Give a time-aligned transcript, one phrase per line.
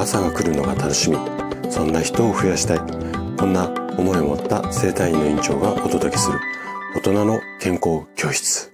[0.00, 1.18] 朝が来るのが楽しみ。
[1.70, 2.78] そんな人を増やしたい。
[3.36, 3.68] こんな
[3.98, 6.40] 思いを持った生体院の院長がお届けする。
[6.96, 8.72] 大人の健康教室。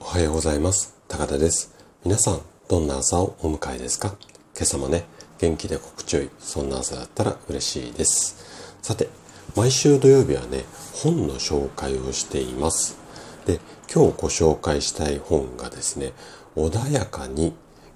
[0.00, 0.96] おはようございます。
[1.06, 1.72] 高田です。
[2.04, 4.16] 皆さんどんな朝をお迎えですか？
[4.52, 5.04] 今朝もね
[5.38, 8.74] 元気で心地よいそんな朝だったら嬉しいです。
[8.82, 9.08] さて
[9.54, 12.98] 毎週土曜日はね本の紹介をしています。
[13.46, 13.60] で
[13.94, 16.12] 今日ご紹介したい本がですね
[16.56, 17.54] 穏やかに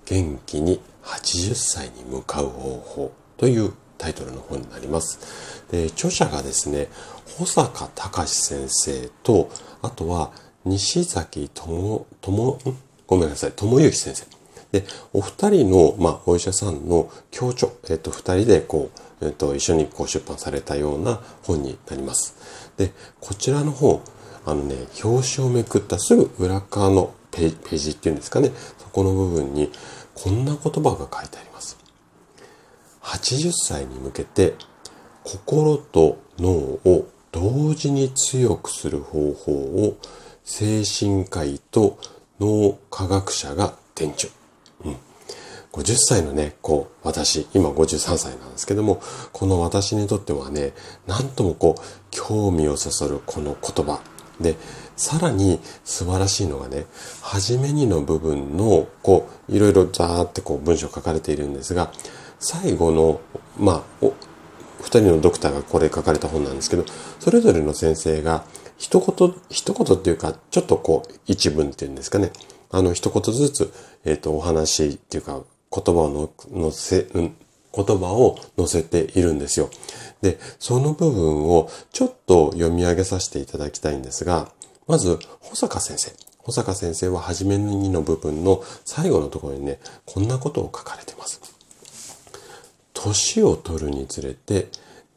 [0.09, 5.65] 元気に80歳に向かう方法というタイトルの本になります。
[5.70, 6.88] で著者がですね、
[7.38, 9.51] 保坂隆先生と、
[9.82, 10.32] あとは
[10.65, 12.59] 西崎智、智、
[13.06, 14.27] ごめんなさい、智之先生。
[14.73, 18.90] で、お二人の、まあ、お医者さんの協調、えっと、二人でこ
[19.20, 22.37] う、えっと、一緒にこう出版されたような本になります。
[22.77, 24.02] で、こちらの本、
[24.45, 29.70] あのね、表紙をめくったすぐ裏側のページっていうんですかね、そこの部分に
[30.22, 31.78] こんな言葉が書いてあります。
[33.02, 34.54] 80歳に向けて
[35.23, 39.96] 心と脳を同時に強くする方法を
[40.45, 41.98] 精神科医と
[42.40, 44.32] 脳科学者が伝授。
[44.84, 44.96] うん。
[45.73, 49.00] 50歳のね、こう、私、今53歳なんですけども、
[49.32, 50.73] この私にとってはね、
[51.06, 54.00] なんともこう、興味をそそるこの言葉。
[54.40, 54.56] で、
[54.99, 56.85] さらに素晴らしいのがね、
[57.23, 61.93] 初めにの部分の、こう、いろいろザーってこう文章書かれているんですが、
[62.40, 63.21] 最後の、
[63.57, 64.12] まあ、お
[64.81, 66.84] 二人のドクターがこれ書かれた本なんですけど、
[67.21, 68.44] それぞれの先生が、
[68.77, 72.33] 一言、一言っていうか、ちょっとこう、一文っていうんですかね。
[72.71, 73.72] あの、一言ずつ、
[74.05, 75.41] えっ、ー、と、お話っていうか、
[75.72, 77.37] 言葉をのせ、うん、
[77.75, 79.71] 言葉を載せているんですよ。
[80.22, 84.50] で、その部分をちょっと読み上げさせていただきたいんですが、
[84.88, 86.12] まず、保坂先生。
[86.38, 91.42] 保坂先生は初めの部分の最後のところにね、こんなことを書かれてます。
[92.94, 94.69] 年を取るにつれて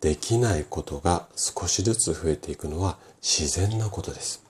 [0.01, 4.43] できないことが少しずつ増えていくのは自然なことです。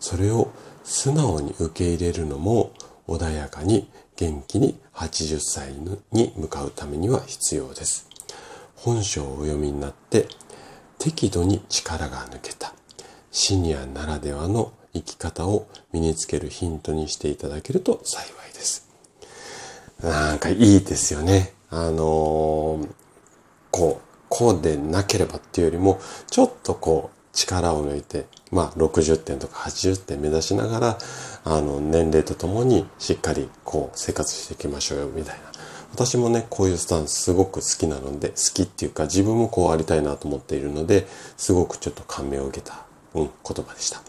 [0.00, 0.50] それを
[0.84, 2.72] 素直に受け入れるのも
[3.06, 5.74] 穏やかに元気に80歳
[6.12, 8.08] に向かうためには必要です。
[8.74, 10.26] 本書をお読みになって
[10.98, 12.74] 適度に力が抜けた
[13.30, 18.88] シニアならではの生き方を身につけるヒントにしていただけると幸いです。
[20.02, 21.52] なんかいいですよね。
[21.70, 22.88] あのー、
[23.70, 30.98] こう、こうでなければっていうよりも、ちょっとこう、力を抜いて、まあ、60点とか80点目指しながら、
[31.44, 35.50] あの、年齢とともにしっかりこう、生活していきましょうよ、みたいな。
[35.92, 42.84] 私もね、こういうスタンスすごく好きなので、好きっていうか自分もこうありたいなと思っているので、すごくちょっと感銘を受けた、
[43.14, 44.02] うん、言葉でした。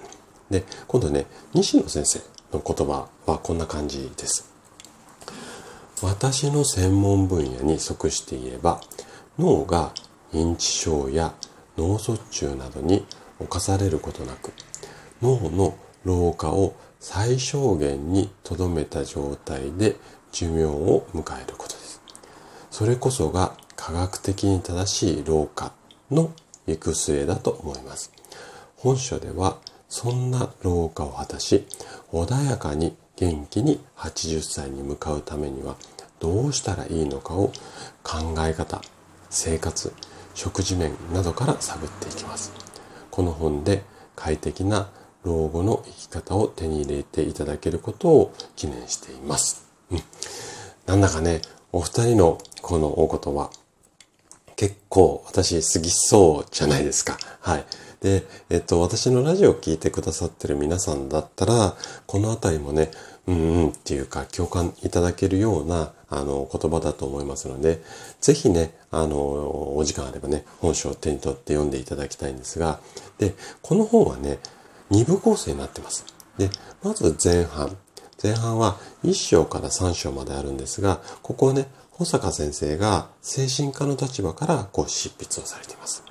[0.50, 2.20] で、今度ね、西野先生
[2.54, 4.52] の言葉はこんな感じです。
[6.02, 8.82] 私の専門分野に即して言えば
[9.38, 9.94] 脳が
[10.34, 11.34] 認知症や
[11.78, 13.06] 脳卒中などに
[13.40, 14.52] 侵されることなく
[15.22, 19.96] 脳の老化を最小限にとどめた状態で
[20.32, 22.02] 寿命を迎えることです。
[22.72, 25.74] それこそが科学的に正しい老化
[26.10, 26.32] の
[26.66, 28.12] 行く末だと思います。
[28.81, 29.58] 本書では
[29.90, 31.68] そんな老化を果たし
[32.12, 35.75] 穏やかに元気に80歳に向かうためには
[36.19, 37.52] どうしたらいいのかを
[38.03, 38.81] 考え方、
[39.30, 39.94] 生活、
[40.34, 42.52] 食事面などから探っていきます。
[43.12, 43.84] この本で
[44.16, 44.90] 快適な
[45.24, 49.68] 老後の生き方を手に入れていただけることを記念しています。
[49.91, 50.00] うん。
[50.88, 51.41] なんだかね、
[51.72, 53.52] お二人のこのお言葉、
[54.56, 57.18] 結構私好きそうじゃないですか。
[57.40, 57.66] はい。
[58.02, 61.76] で、えっと、私のラジオを聴いてくださってる皆さんだったら、
[62.08, 62.92] このあたりもね、
[63.28, 67.82] うんうんっていうか共感いただけるようなあの言葉だと思いますので、
[68.20, 72.80] ぜひね、あの、お時間あればね、本書を手に取って読んでいただきたいんですが、
[73.20, 74.40] で、この本はね、
[74.90, 76.06] 2部構成になってます。
[76.38, 76.50] で、
[76.84, 77.78] まず前半。
[78.22, 86.04] 前半は1章から3章まであるんですが、ここはね、保坂先生が精神科の立場からこう執筆をされています。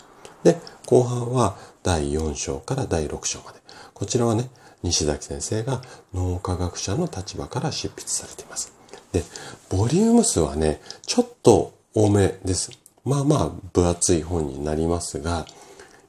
[0.42, 3.60] で、後半は第4章から第6章まで。
[3.94, 4.48] こちらはね、
[4.82, 5.82] 西崎先生が
[6.14, 8.72] 脳科学者の立場から執筆されています。
[9.12, 9.22] で、
[9.68, 12.70] ボリューム数はね、ちょっと多めです。
[13.04, 15.46] まあまあ分厚い本になりますが、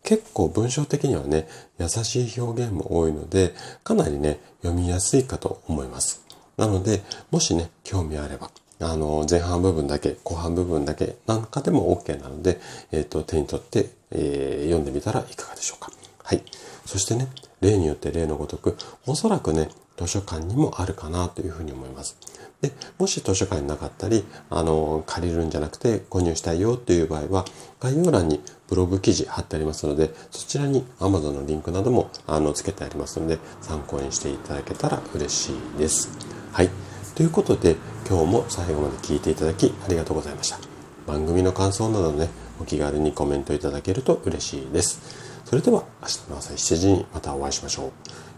[0.04, 1.48] 結構文章的にはね、
[1.80, 3.54] 優しい表現も多いので、
[3.84, 6.22] かなりね、読みやすいかと思います。
[6.58, 8.52] なので、もしね、興味あれば、
[8.82, 12.60] あの、前半部分だけ、後半部分だけなんかでも OK なので、
[12.92, 15.92] えっ、ー、と、手に取って、えー、読んでみたらいかがでしょうか。
[16.24, 16.44] はい。
[16.86, 17.28] そしてね、
[17.62, 18.76] 例によって例のごとく、
[19.06, 22.18] おそらくね、図書館にもあるかなというふうに思います。
[22.62, 27.46] で、もし図書館になかったり、あの、借りるんじゃなくて購入したいよという場合は、
[27.80, 36.10] 概要欄にブログ記事貼ってありますので、そちらに Amazon のリンクなども、あの、つけてありますので、参考にしていただけたら嬉しいです。
[36.52, 36.91] はい。
[37.22, 37.76] ということで、
[38.10, 40.58] 今日も最後まで聞いていただきありがとうございました。
[41.06, 42.30] 番組の感想などね、
[42.60, 45.00] お気軽にコメントいただけると嬉しいです。
[45.46, 47.92] それでは明日の朝7時にまたお会いしましょう。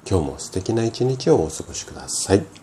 [0.05, 2.62] 今日も素敵な一日をお過ごしください。